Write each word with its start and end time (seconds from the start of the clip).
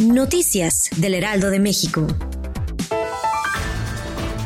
Noticias 0.00 0.90
del 0.96 1.14
Heraldo 1.14 1.50
de 1.50 1.60
México. 1.60 2.06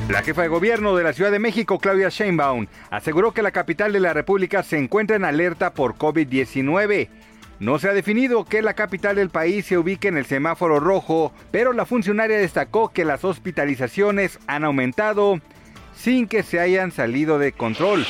La 0.09 0.23
jefa 0.23 0.43
de 0.43 0.49
gobierno 0.49 0.97
de 0.97 1.05
la 1.05 1.13
Ciudad 1.13 1.31
de 1.31 1.39
México, 1.39 1.79
Claudia 1.79 2.09
Sheinbaum, 2.09 2.67
aseguró 2.91 3.33
que 3.33 3.43
la 3.43 3.51
capital 3.51 3.93
de 3.93 4.01
la 4.01 4.13
República 4.13 4.63
se 4.63 4.79
encuentra 4.79 5.17
en 5.17 5.25
alerta 5.25 5.73
por 5.73 5.95
COVID-19. 5.95 7.09
No 7.59 7.79
se 7.79 7.89
ha 7.89 7.93
definido 7.93 8.45
que 8.45 8.63
la 8.63 8.75
capital 8.75 9.17
del 9.17 9.31
país 9.31 9.67
se 9.67 9.79
ubique 9.79 10.09
en 10.09 10.19
el 10.19 10.27
semáforo 10.27 10.81
rojo, 10.81 11.33
pero 11.51 11.73
la 11.73 11.87
funcionaria 11.87 12.39
destacó 12.39 12.91
que 12.91 13.05
las 13.05 13.25
hospitalizaciones 13.25 14.39
han 14.47 14.65
aumentado 14.65 15.41
sin 15.97 16.29
que 16.29 16.43
se 16.43 16.61
hayan 16.61 16.93
salido 16.93 17.39
de 17.39 17.53
control. 17.53 18.07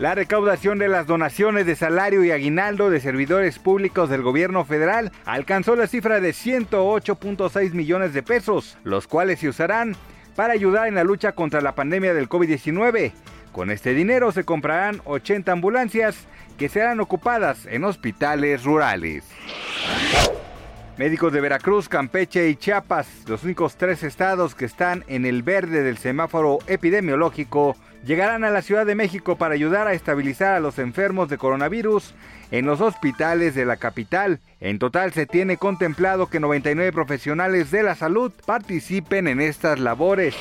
La 0.00 0.14
recaudación 0.14 0.78
de 0.78 0.88
las 0.88 1.06
donaciones 1.06 1.66
de 1.66 1.76
salario 1.76 2.24
y 2.24 2.30
aguinaldo 2.30 2.88
de 2.88 3.00
servidores 3.00 3.58
públicos 3.58 4.08
del 4.08 4.22
gobierno 4.22 4.64
federal 4.64 5.12
alcanzó 5.26 5.76
la 5.76 5.86
cifra 5.86 6.20
de 6.20 6.30
108.6 6.30 7.74
millones 7.74 8.14
de 8.14 8.22
pesos, 8.22 8.78
los 8.82 9.06
cuales 9.06 9.40
se 9.40 9.50
usarán 9.50 9.94
para 10.36 10.54
ayudar 10.54 10.88
en 10.88 10.94
la 10.94 11.04
lucha 11.04 11.32
contra 11.32 11.60
la 11.60 11.74
pandemia 11.74 12.14
del 12.14 12.30
COVID-19. 12.30 13.12
Con 13.52 13.70
este 13.70 13.92
dinero 13.92 14.32
se 14.32 14.44
comprarán 14.44 15.02
80 15.04 15.52
ambulancias 15.52 16.16
que 16.56 16.70
serán 16.70 17.00
ocupadas 17.00 17.66
en 17.66 17.84
hospitales 17.84 18.64
rurales. 18.64 19.24
Médicos 20.96 21.30
de 21.30 21.42
Veracruz, 21.42 21.90
Campeche 21.90 22.48
y 22.48 22.56
Chiapas, 22.56 23.06
los 23.26 23.44
únicos 23.44 23.76
tres 23.76 24.02
estados 24.02 24.54
que 24.54 24.64
están 24.64 25.04
en 25.08 25.26
el 25.26 25.42
verde 25.42 25.82
del 25.82 25.98
semáforo 25.98 26.58
epidemiológico, 26.68 27.76
llegarán 28.04 28.44
a 28.44 28.50
la 28.50 28.62
Ciudad 28.62 28.86
de 28.86 28.94
México 28.94 29.36
para 29.36 29.54
ayudar 29.54 29.86
a 29.86 29.92
estabilizar 29.92 30.54
a 30.54 30.60
los 30.60 30.78
enfermos 30.78 31.28
de 31.28 31.38
coronavirus 31.38 32.14
en 32.50 32.66
los 32.66 32.80
hospitales 32.80 33.54
de 33.54 33.64
la 33.64 33.76
capital. 33.76 34.40
En 34.60 34.78
total 34.78 35.12
se 35.12 35.26
tiene 35.26 35.56
contemplado 35.56 36.28
que 36.28 36.40
99 36.40 36.92
profesionales 36.92 37.70
de 37.70 37.82
la 37.82 37.94
salud 37.94 38.32
participen 38.46 39.28
en 39.28 39.40
estas 39.40 39.78
labores. 39.78 40.34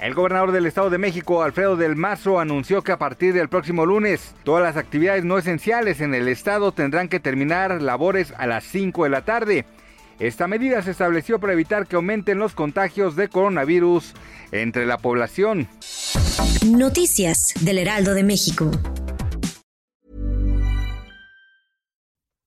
El 0.00 0.14
gobernador 0.14 0.50
del 0.50 0.66
Estado 0.66 0.90
de 0.90 0.98
México, 0.98 1.44
Alfredo 1.44 1.76
del 1.76 1.94
Mazo, 1.94 2.40
anunció 2.40 2.82
que 2.82 2.90
a 2.90 2.98
partir 2.98 3.34
del 3.34 3.48
próximo 3.48 3.86
lunes 3.86 4.34
todas 4.42 4.64
las 4.64 4.76
actividades 4.76 5.24
no 5.24 5.38
esenciales 5.38 6.00
en 6.00 6.12
el 6.12 6.26
estado 6.26 6.72
tendrán 6.72 7.08
que 7.08 7.20
terminar 7.20 7.80
labores 7.80 8.34
a 8.36 8.48
las 8.48 8.64
5 8.64 9.04
de 9.04 9.10
la 9.10 9.24
tarde. 9.24 9.64
Esta 10.22 10.46
medida 10.46 10.80
se 10.82 10.92
estableció 10.92 11.40
para 11.40 11.52
evitar 11.52 11.88
que 11.88 11.96
aumenten 11.96 12.38
los 12.38 12.54
contagios 12.54 13.16
de 13.16 13.28
coronavirus 13.28 14.14
entre 14.52 14.86
la 14.86 14.96
población. 14.98 15.68
Noticias 16.64 17.52
del 17.62 17.78
Heraldo 17.78 18.14
de 18.14 18.22
México. 18.22 18.70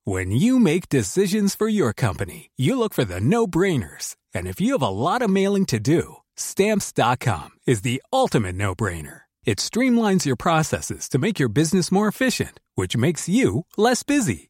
When 0.06 0.31
you 0.31 0.58
make 0.58 0.88
decisions 0.88 1.53
for 1.53 1.68
your 1.68 1.92
company, 1.92 2.52
you 2.56 2.80
look 2.80 2.94
for 2.94 3.03
the 3.03 3.20
no-brainers. 3.20 4.16
And 4.34 4.48
if 4.48 4.62
you 4.62 4.73
have 4.73 4.86
a 4.86 4.90
lot 4.90 5.22
of 5.22 5.30
mailing 5.30 5.66
to 5.66 5.80
do, 5.80 6.22
Stamps.com 6.38 7.50
is 7.66 7.81
the 7.81 8.02
ultimate 8.14 8.56
no 8.56 8.74
brainer. 8.74 9.22
It 9.46 9.58
streamlines 9.58 10.25
your 10.25 10.38
processes 10.38 11.09
to 11.09 11.18
make 11.18 11.40
your 11.40 11.50
business 11.50 11.91
more 11.91 12.08
efficient, 12.08 12.59
which 12.75 12.96
makes 12.96 13.28
you 13.28 13.66
less 13.78 14.03
busy. 14.03 14.50